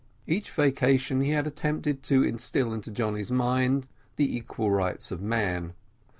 [0.25, 3.85] Each vacation he had attempted to instil into Johnny's mind
[4.15, 5.73] the equal rights of man.